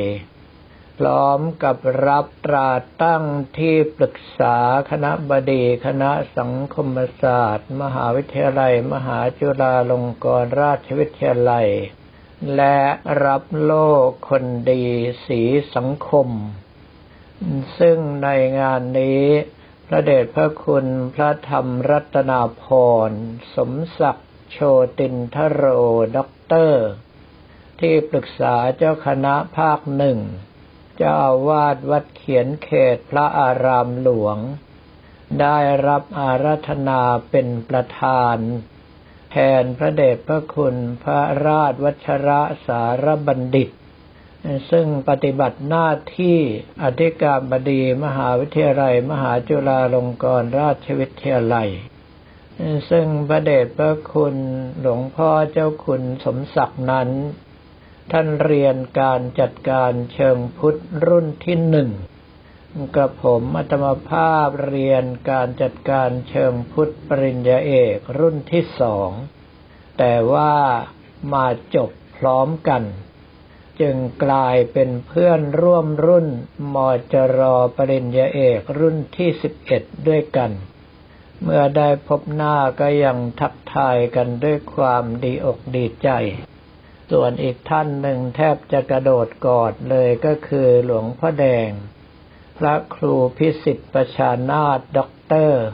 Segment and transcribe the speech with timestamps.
[0.99, 2.71] พร้อมกับรับตรา
[3.03, 3.25] ตั้ง
[3.59, 4.57] ที่ปรึกษา
[4.91, 11.69] คณะบดี คณะสังคมศาสตร์ มหาวิทยาลัย มหาจุฬาลงกรณราชวิทยาลัย
[12.57, 12.79] และ
[13.25, 13.89] รับโล่
[14.29, 14.85] คนดี
[15.27, 15.41] สี
[15.75, 16.29] สังคม
[17.79, 18.29] ซึ่งใน
[18.61, 19.25] งานนี้
[19.87, 22.65] พระเดชพระคุณพระธรรมรัตนาพ
[23.09, 23.11] ร
[23.55, 24.59] สมศักดิ์โช
[24.99, 25.65] ตินทโร
[26.17, 26.87] ด็อกเตอร์
[27.81, 30.19] ที่ปรึกษาเจ้าคณะภาคหนึ่ง
[30.97, 34.39] เจ้าอาวาสวัดเขียนเขตพระอารามหลวง
[35.41, 37.01] ได้รับอาราธนา
[37.31, 38.37] เป็นประธาน
[39.31, 43.71] แทนพระเดชพระคุณพระราชวัชระสารบัณฑิต
[44.71, 46.39] ซึ่งปฏิบัติหน้าที่
[46.83, 51.71] อธิการบดีมหาวิทยาลัย มหาจุฬาลงกรณราชวิทยาลัย
[52.91, 54.37] ซึ่งพระเดชพระคุณ
[54.81, 57.09] หลวงพ่อเจ้าคุณสมศักดิ์นั้น
[58.13, 61.91] ท่านเรียนการจัดการเชิงพุทธรุ่นที่หนึ่ง
[62.97, 69.11] กับผมอัตมภาพเรียนการจัดการเชิงพุทธปริญญาเอกรุ่นที่สอง
[69.99, 70.55] แต่ว่า
[71.33, 72.83] มาจบพร้อมกัน
[73.81, 76.29] จึงกลายเป็นเพื่อนร่วมรุ่น
[76.75, 76.77] ม
[77.13, 77.41] จร
[77.77, 80.51] ปริญญาเอกรุ่นที่สิบเอ็ดด้วยกัน
[81.43, 86.11] เมื่อได้พบหน้าก็ยังทักทายกันด้วยความดีอกดีใจ
[87.11, 91.71] ส่วนอีกท่านหนึ่งแทบจะกระโดดกอดเลยก็คือหลวงพ่อแดง
[92.59, 95.65] พระครูพิศิษฏ์ประชานาถด็อกเตอร์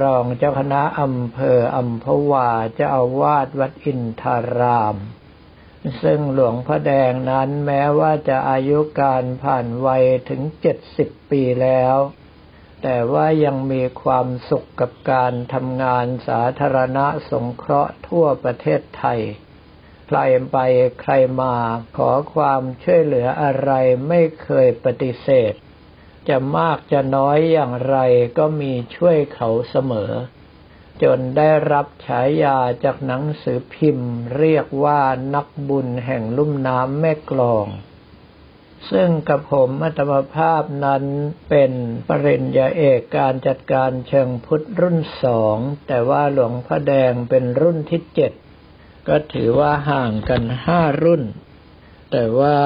[0.00, 4.96] รองเจ้าคณะอำเภออัมพวาเจ้าอาวาสวัดอินทาราม
[6.02, 11.96] ซึ่งหลวงพ่อแดงนั้นแม้ว่าจะอายุการผ่านวัยถึงเจ็ดสิบปีแล้ว
[12.82, 19.20] แต่ว่ายังมีความสุขกับการทำงานสาธารณะสงเคราะห์ทั่วประเทศไทย
[20.08, 20.18] ใคร
[20.52, 20.56] ไป
[21.00, 21.54] ใครมา
[21.96, 23.72] ขอความช่วยเหลืออะไร
[24.08, 25.52] ไม่เคยปฏิเสธ
[26.28, 27.98] จะมากจะน้อยอย่างไร
[28.38, 30.12] ก็มีช่วยเขาเสมอ
[31.02, 35.00] จนได้รับฉายาจากหนังสือพิมพ์ เรียกว่า
[35.34, 37.66] นักบุญแห่งลุ่มน้ำแม่กลอง
[38.90, 41.04] ซึ่งกับผมอัตมภาพนั้น
[41.48, 41.72] เป็น
[42.08, 48.32] ปริญญาเอกการจัดการเชิงพุทธรุ่นสอง แต่ว่าหลวงพ่อแดงเป็นรุ่นที่เจ็ด
[49.08, 51.22] ก็ถือว่าห่างกันห้ารุ่น
[52.10, 52.58] แต่ว่า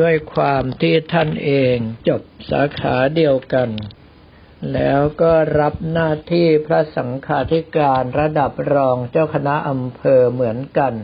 [0.00, 1.76] ด้วยความที่ท่านเอง
[2.08, 3.68] จบสาขาเดียวกัน
[4.72, 10.94] แล้วก็รับหน้าที่พระสังฆาธิการระดับรองเจ้าคณะอำเภอเหมือนกัน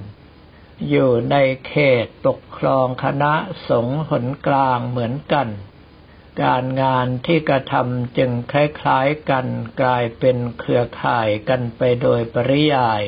[0.88, 1.37] อยู่ใน
[1.67, 1.75] เข
[2.05, 3.32] ตปกครองคณะ
[3.69, 5.49] สงฆ์หนกลางเหมือนกัน
[6.43, 9.46] การงานที่กระทำจึงคล้ายๆกัน
[9.81, 13.02] กลายเป็นเครือข่ายกันไปโดยปริยาย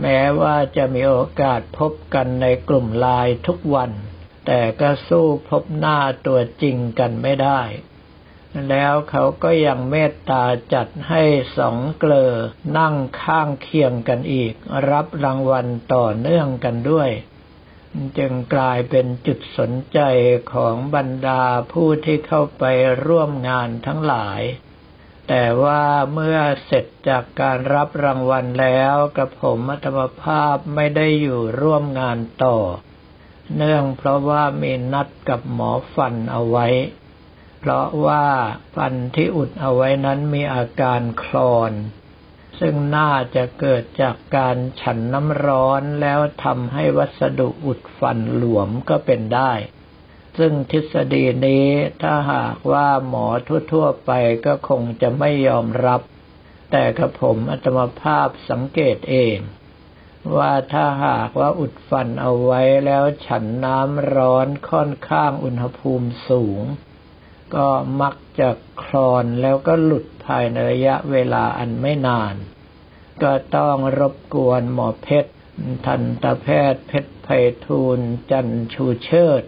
[0.00, 3.90] แม้ว่าจะมีโอกาสพบกันในกลุ่มลน์ทุกวัน
[4.46, 7.60] แต่ก็สู้พบหน้าตัวจริงกันไม่ได้
[8.68, 11.22] แล้วเขาก็ยังเมตตาจัดให้
[11.58, 12.32] สองเกลอ
[12.78, 14.52] นั่งข้างเคียงกันอีก
[14.90, 17.10] รับรางวัลต่อเนื่องกันด้วย
[18.18, 20.00] จึงกลายเป็นจุดสนใจ
[20.52, 21.42] ของบรรดา
[21.72, 22.64] ผู้ที่เข้าไป
[23.06, 24.42] ร่วมงานทั้งหลาย
[25.28, 32.58] แต่ว่าเมื่อเสร็จจากการรับรางวัลแล้วกระผมอัตมภาพไม่ได้อยู่ร่วมงานต่อ
[33.56, 36.66] เนื่องเพราะว่ามีนัดกับหมอฟันเอาไว้
[37.66, 38.26] เพราะว่า
[38.76, 41.72] ฟันที่อุดเอาไว้นั้นมีอาการคลอน
[42.60, 49.52] ซึ่งน่าจะเกิดจากการฉันน้ำร้อนแล้วทำให้วัสดุอุดฟันหลวมก็เป็นได้
[50.38, 51.66] ซึ่งทฤษฎีนี้
[52.02, 53.26] ถ้าหากว่าหมอ
[53.72, 54.10] ทั่วๆไป
[54.46, 56.00] ก็คงจะไม่ยอมรับ
[56.70, 59.38] แต่กระผมอัตมภาพสังเกตเอง
[60.36, 66.64] ว่าถ้าหากว่าอุดฟันเอาไว้แล้วฉันน้ำร้อนค่อนข้างอุณหภูมิสูง
[67.54, 67.68] ก็
[68.00, 68.50] มักจะ
[68.82, 72.34] คลอนแล้วก็หลุดภายในระยะเวลาอันไม่นาน
[73.22, 75.32] ก็ต้องรบกวนหมอเพชร
[75.86, 77.28] ทันตแพทย์เพชรไพ
[77.64, 79.42] ฑูรย์จันชูเชิด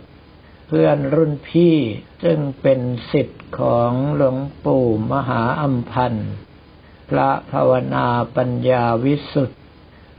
[0.67, 1.76] เพื่อนรุ่นพี่
[2.23, 2.81] ซึ่งเป็น
[3.12, 6.31] สิทธิ์ของหลวงปู่มหาอัมพันธ์
[7.11, 8.06] พระภาวนา
[8.37, 9.61] ปัญญาวิสุทธิ์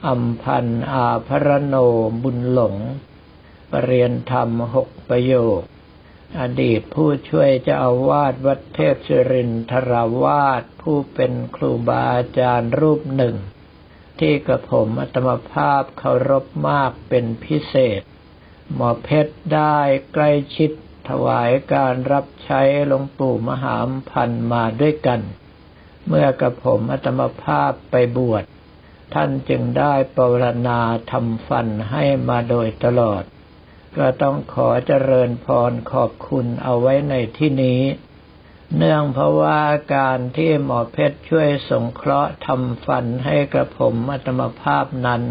[0.07, 1.75] อัมพันธ์อาพรโน
[2.23, 2.75] บุญหลง
[3.71, 5.61] ปรรียนธรรมหกประโยค
[6.39, 13.35] อดีตผู้ช่วยเจ้าอาวาสวัดเทพศิรินทราวาสผู้เป็นครูบาอาจารย์รูปหนึ่ง
[14.19, 18.01] ที่กระผมอัตมภาพเคารพมากเป็นพิเศษ
[18.73, 19.77] หมอเพชรได้
[20.13, 20.71] ใกล้ชิด
[21.09, 25.21] ถวายการรับใช้หลวงปู่มหามพันมาด้วยกัน
[26.07, 28.43] เมื่อกระผมอัตมภาพไปบวช
[29.13, 30.79] ท่านจึงได้ปรณา
[31.11, 33.23] ทำฟันให้มาโดยตลอด
[33.97, 37.81] ก็ต้องขอเจริญพรขอบคุณเอาไว้ในที่นี้
[38.75, 39.61] เนื่องเพราะว่า
[39.95, 45.23] การที่หมอเพชรช่วยสงเคราะห์ทำฟันให้กระผมอัตมภาพนั้น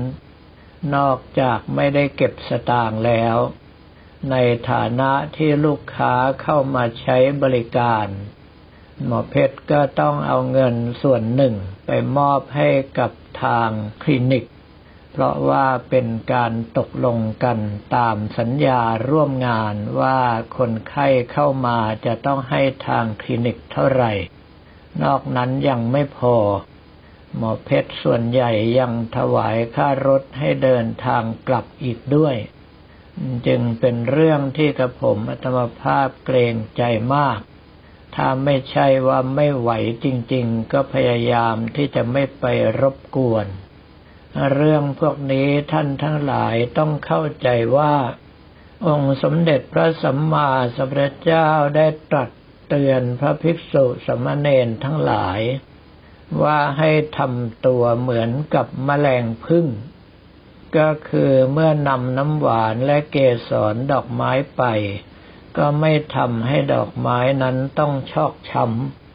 [0.95, 3.37] นอกจากไม่ได้เก็บสตางค์แล้ว
[4.31, 4.37] ใน
[4.71, 8.07] ฐานะที่ลูกค้าเข้ามาใช้บริการ
[9.05, 11.55] หมอเพชรก็ต้องเอาเงินส่วนหนึ่ง
[11.87, 12.69] ไปมอบให้
[12.99, 13.11] กับ
[13.43, 13.69] ทาง
[14.03, 14.45] คลินิก
[15.19, 17.59] เพราะว่าเป็นการตกลงกัน
[17.97, 18.81] ตามสัญญา
[19.11, 20.19] ร่วมงานว่า
[20.57, 24.13] คนไข้เข้ามาจะต้องให้ทางคลินิกเท่าไหร่
[25.03, 26.37] นอกนั้นยังไม่พอ
[27.37, 32.37] หมอเพชรส่วนใหญ่ยังถวายค่ารถให้เดินทางกลับอีกด้วย
[33.47, 36.83] จึงเป็นเรื่องที่กระผมอัตมภาพเกรงใจ
[37.15, 37.41] มาก
[38.15, 39.71] ถ้าไม่ใช่ว่าไม่ไหว
[40.05, 42.45] จริง ๆ ก็พยายามที่จะไม่ไป
[42.81, 43.47] รบกวน
[44.53, 47.95] เรื่องพวกนี้ท่านทั้งหลายต้องเข้าใจว่า
[48.87, 52.31] องค์สมเด็จพระสัมมาสัมพุทธเจ้าได้ตรัส
[52.69, 55.41] เตือนพระภิกษุสมณเณรทั้งหลาย
[56.43, 59.67] ว่าให้ทำตัวเหมือนกับแมลงพึ่ง
[60.77, 63.17] ก็คือเมื่อนำน้ำหวานและเก
[63.49, 64.63] สรดอกไม้ไป
[65.57, 69.06] ก็ไม่ทำให้ดอกไม้นั้นต้องชอกช้ำ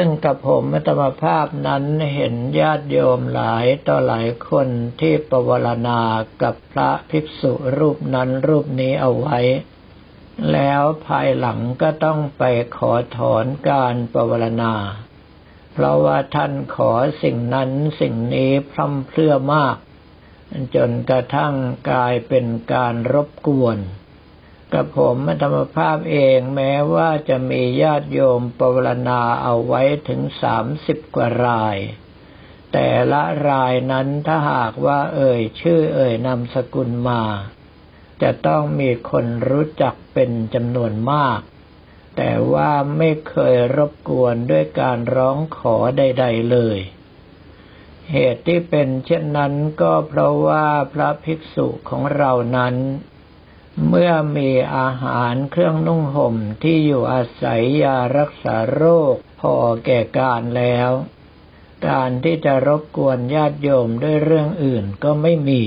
[0.00, 1.84] ซึ่งกับผมมัตมภาพนั้น
[2.14, 4.68] เห็นญาติโยมหลายต่อหลายคน
[5.00, 6.00] ที่ปวารณา
[6.42, 9.38] กับพระภิกษุรูปนั้นรูปนี้เอาไว้
[10.52, 12.42] แล้วภายหลังก็ต้องไป
[12.76, 14.74] ขอถอนการปวารณา
[15.72, 16.92] เพราะว่าท่านขอ
[17.22, 19.76] สิ่งนั้นสิ่งนี้พร่ำเพรื่อมาก
[20.74, 21.54] จนกระทั่ง
[21.90, 23.78] กลายเป็นการรบกวน
[24.72, 31.76] กับผมธรรมภาพเองแม้ว่าจะมีญาติโยมปรารณาเอาไว้ถึงสามสิบกว่าราย
[32.72, 37.22] แต่ละรายนั้นถ้าหากว่าเอ่ยชื่อเอ่ยนามสกุลมา
[38.22, 41.40] จะต้องมีคนรู้จักเป็นจำนวนมาก
[42.16, 46.78] แต่ว่าไม่เคยรบกวนด้วยการร้องขอใด ๆ เลย
[48.12, 52.74] เหตุที่เป็นเช่นนั้นก็เพราะว่าพระภิกษุของเรานั้น
[53.86, 59.54] เมื่อมีอาหารเครื่องนุ่งห่มที่อยู่อาศัยยารักษาโรคพอ
[59.84, 60.90] แก่การแล้ว
[61.88, 65.62] การที่จะรบกวนญาติโยมด้วยเรื่องอื่นก็ไม่มี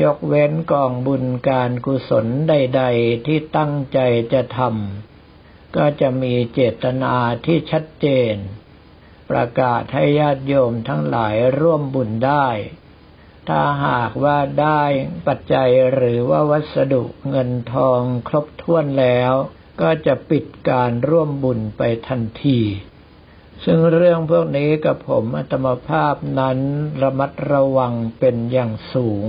[0.00, 3.98] ยกเว้นกองบุญการกุศลใด ๆ ที่ตั้งใจ
[4.32, 7.14] จะทำก็จะมีเจตนา
[7.46, 8.34] ที่ชัดเจน
[9.30, 12.48] ประกาศให้ญาติโยมทั้งหลายร่วมบุญได้
[13.48, 14.82] ถ้าหากว่าได้
[15.26, 19.32] ปัจจัยหรือว่าวัสดุเงินทองครบถ้วนแล้ว
[19.80, 22.60] ก็จะปิดการร่วมบุญไปทันที
[23.64, 26.58] ซึ่งเรื่องพวกนี้กับผมอัตมภาพนั้น
[27.02, 29.26] ระมัดระวังเป็นอย่างสูง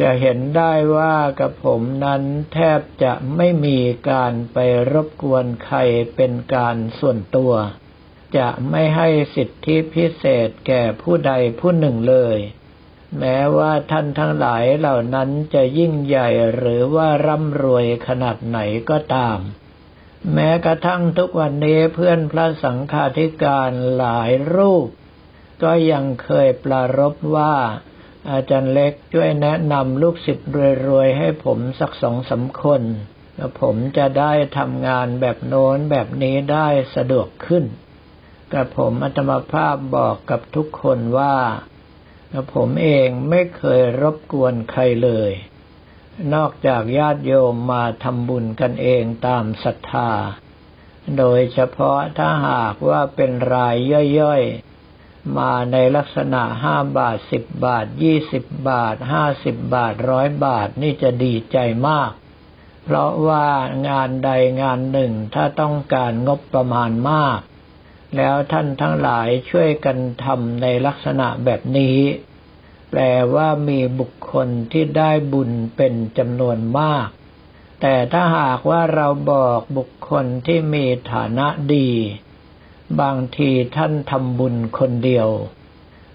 [0.00, 3.78] จะเห็นได้ว่ากับผมนั้นแทบจะไม่มี
[4.10, 4.58] การไป
[4.92, 5.78] รบกวนใคร
[6.16, 7.52] เป็นการส่วนตัว
[8.36, 12.38] จะไม่ให้สิทธิพิเศษแก่ผู้ใดผู้หนึ่งเลย
[13.18, 18.58] แม้ว่าท่านทั้งหลายเหล่านั้นจะยิ่งใหญ่หรือว่าร่ำรวยขนาดไหน
[18.90, 19.38] ก็ตาม
[20.32, 24.88] แม้กระทั่งทุกวันนี้เพื่อนพระสังฆาธิการหลายรูป
[25.62, 27.54] ก็ยังเคยปรารบว่า
[28.30, 30.50] อาจารย์เล็กช่วยแนะนำลูกศิษย์
[30.86, 32.82] รวยๆให้ผมสักสองสาคน
[33.36, 37.64] แล้วผมจะได้ทำงานแบบโน้นแบบนี้ได้สะดวกขึ้น
[38.52, 41.34] กับผมอัตมาภาพบอกกับทุกคนว่า
[42.52, 45.32] ผมเองไม่เคยรบกวนใครเลย
[46.34, 50.10] นอกจากญาติโยมมาทำบุญกันเองตามศรัทธา
[51.18, 53.76] โดยเฉพาะถ้าหากว่าเป็นราย
[54.20, 61.58] ย่อยๆ มาในลักษณะห้าบาทสิบบาทยี่สิบบาทห้าสิบบาทร้อยบาทนี่จะดีใจ
[61.88, 62.10] มาก
[62.84, 63.46] เพราะว่า
[63.88, 64.30] งานใด
[64.62, 67.38] งานหนึ่งถ้าต้องการงบประมาณมาก
[68.16, 71.98] แล้วท่านทั้งหลายช่วยกันทำในลักษณะแบบนี้
[72.90, 73.02] แปล
[73.34, 77.08] ว่ามีบุคคลที่ได้บุญเป็นจำนวนมาก
[77.80, 81.90] แต่ถ้าหากว่าเราบอกบุคคลที่มีฐานะดี
[83.00, 85.28] บางทีท่านทำบุญคนเดียว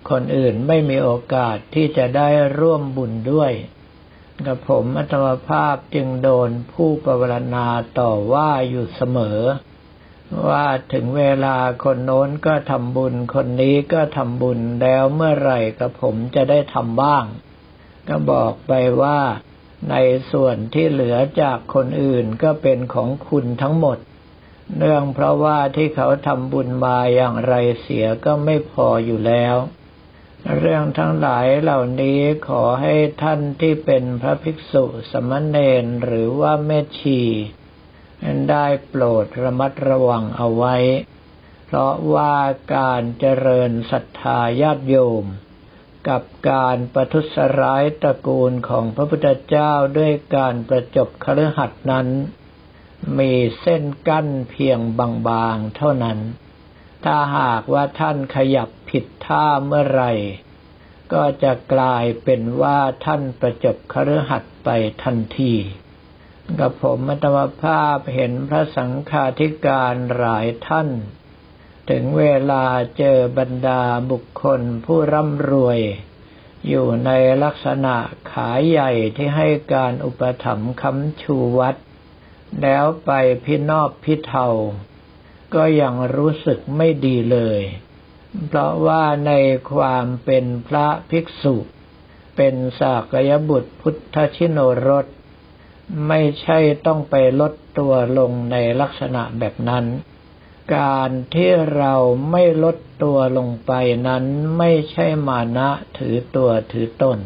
[0.09, 3.51] คนอื่นไม่มีโอกาสที่จะได้ร่วมบุญด้วย
[4.45, 7.67] กับผมอัตมภาพจึงโดนผู้ปรารณา
[7.99, 9.39] ต่อว่าอยู่เสมอ
[10.47, 17.25] ว่าถึงเวลาคนโน้นก็ทำบุญ คนนี้ก็ทำบุญแล้วเมื่อไหร่กับผมจะได้ทำบ้าง
[18.07, 19.19] ก็บอกไปว่า
[19.89, 19.95] ใน
[20.31, 23.97] ส่วนที่เหลือจากคนอื่นก็เป็นของคุณทั้งหมด
[24.77, 29.55] เนื่องเพราะว่าที่เขาทำบุญมาอย่างไรเสียก็ไม่พออยู่แล้ว
[30.57, 37.21] เรื่องทั้งหลายเหล่านี้ขอให้ท่านที่เป็นพระภิกษุสมณเณรหรือว่าแม่ชี
[38.49, 40.75] ได้โปรดระมัดระวังเอาไว้
[41.65, 42.35] เพราะว่า
[42.75, 45.25] การเจริญศรัทธาญาติโยม
[46.09, 46.21] กับ
[46.51, 52.07] การประทุษร้ายตระกูลของพระพุทธเจ้าด้วยการประจบคฤหัสนั้น
[53.19, 54.79] มีเส้นกั้นเพียง
[55.27, 56.19] บางๆเท่านั้น
[57.05, 60.11] ถ้าหากว่าท่านขยับผิดท่าเมื่อไหร่
[61.13, 64.69] ก็จะกลายเป็นว่าท่านประจบคฤหัสไป
[65.03, 65.53] ทันที
[66.59, 70.89] กับผมมัตวภาพเห็นพระสังฆาธิการหลายท่าน
[71.89, 72.65] ถึงเวลา
[72.97, 75.79] เจอบรรดาบุคคลผู้ร่ำรวย
[76.67, 77.11] อยู่ใน
[77.43, 77.95] ลักษณะ
[78.31, 81.75] ขายใหญ่ที่ให้การอุปถัมภ์คำชูวัด
[82.61, 83.11] แล้วไป
[83.45, 84.47] พินอบพิเทา
[85.55, 87.61] ก็ยังรู้สึกไม่ดีเลย
[88.47, 89.31] เพราะว่าใน
[89.73, 91.55] ความเป็นพระภิกษุ
[92.35, 95.05] เป็นสากยบุตรพุทธชินรส
[96.07, 99.85] ไม่ใช่ต้องไปลดตัวลงในลักษณะแบบนั้น
[100.75, 101.95] การที่เรา
[102.31, 103.71] ไม่ลดตัวลงไป
[104.07, 104.23] นั้น
[104.57, 107.19] ไม่ใช่มานะถือตัวถือตน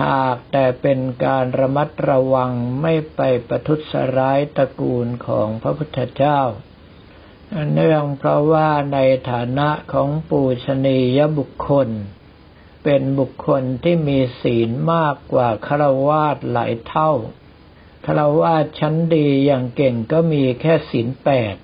[0.00, 3.80] หากแต่เป็นการระมัดระวังไม่ไปประทุษ
[4.16, 6.40] ร้ายตระกูลของพระพุทธเจ้า
[7.72, 8.98] เนื่องเพราะว่าใน
[9.30, 11.88] ฐานะของปูชนียบุคคล
[12.82, 15.76] เป็นบุคคลที่มีศีลมากกว่าคา
[16.08, 17.12] วาสหลายเท่า
[18.06, 21.56] คาวาสชั้นดีอย่างเก่งก็มีแค่ศีลแปด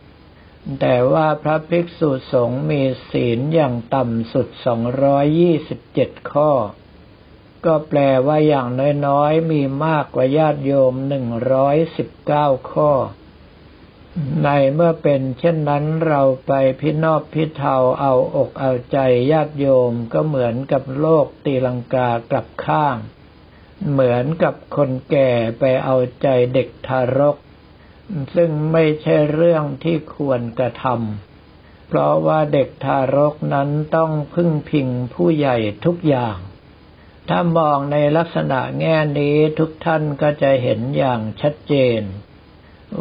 [0.80, 6.52] แต่ว่าพระภิกษุสงฆ์มีศีลอย่างต่ำสุดสองร้อยยี่สิบเจ็ดข้อ
[7.64, 8.68] ก็แปลว่าอย่าง
[9.06, 12.90] น้อยๆ มีมากกว่าญาติโยมหนึ่งร้อยสิบเก้าข้อ
[14.44, 18.98] ในเมื่อเป็นเช่นนั้นเราไปพินอบพิเทาเอาอกเอาใจ
[19.32, 22.96] ญาติโยมก็เหมือนกับโลกตีลังกากลับข้าง
[23.90, 27.36] เหมือนกับคนแก่ไปเอาใจเด็กทารก
[28.34, 36.36] ซึ่งไม่ใช่เรื่องที่ควรกระทำเพราะว่าเด็กทารกนั้นต้องพึ่งพิงผู้ใหญ่ทุกอย่าง
[37.28, 42.02] ถ้ามองในลักษณะแง่นี้ทุกท่านก็จะเห็นอย่างชัดเจน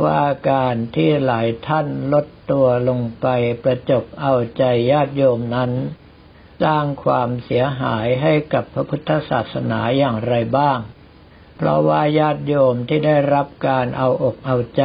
[0.03, 3.27] ว่าการที่หลายท่านลดตัวลงไป
[3.63, 5.72] ประจบเอาใจญาติโยมนั้น
[6.63, 10.79] สร้างความเสียหายให้กับพระพุทธศาสนาอย่างไรบ้าง
[11.56, 14.84] เพราะว่าญาติโยมที่ได้รับการเอาอกเอาใจ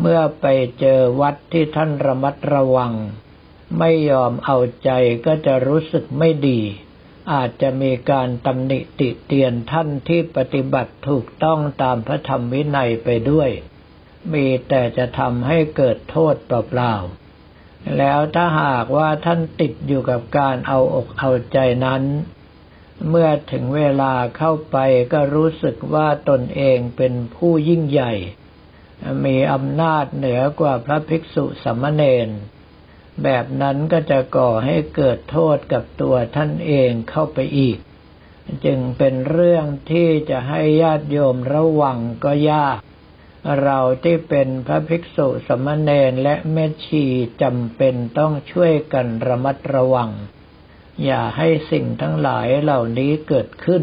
[0.00, 0.46] เมื่อไป
[0.80, 2.92] เจอวัดที่ท่านระมัดระวัง
[3.78, 4.90] ไม่ยอมเอาใจ
[5.26, 6.60] ก็จะรู้สึกไม่ดี
[7.32, 13.50] อาจจะมีการตำหนิติเตียนท่านที่ปฏิบัติถูกต้องตามพระธรรมวินัยไปด้วย
[14.34, 22.02] มีแต่จะทำให้เกิดโทษเปล่าๆ แล้วถ้าหากว่าท่านติดอยู่กับการเอาอกเอาใจนั้น
[23.08, 24.76] เมื่อถึงเวลาเข้าไป
[25.12, 28.12] ก็รู้สึกว่าตนเองเป็นผู้ยิ่งใหญ่
[29.24, 32.28] มีอำนาจเหนือกว่าพระภิกษุสมณเณร
[33.22, 37.78] แบบนั้นก็จะก่อให้เกิดโทษกับตัวท่านเองเข้าไปอีก
[38.64, 42.78] จึงเป็นเรื่องที่จะให้ญาติโยมระวังก็ยาก
[43.62, 47.04] เราที่เป็นพระภิกษุสมณเณรและแม่ชี
[47.42, 50.10] จำเป็นต้องช่วยกันระมัดระวัง
[51.04, 53.82] อย่าให้สิ่งทั้งหลายเหล่านี้เกิดขึ้น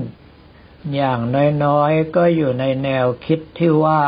[0.95, 1.19] อย่าง
[1.63, 4.05] น้อยๆก็อยู่ในแนวคิดที่ว่า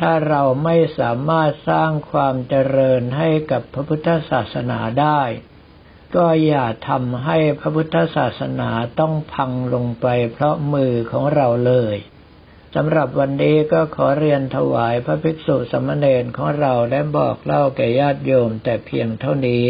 [0.00, 5.22] ถ้าเราไม่สามารถสร้างความเจริญให้กับพระพุทธศาสนาได้
[6.16, 8.70] ก็อย่าทำให้พระพุทธศาสนา
[9.00, 11.96] ต้องพังลงไปเพราะมือของเราเลย
[12.74, 19.66] สำหรับวันนี้ก็ขอเรียนถวายพระภิกษุสมณเณรของเราและบอกเล่าแก่ญาติโยมแต่เพียงเท่านี้